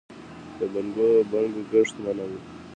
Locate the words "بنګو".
0.73-1.61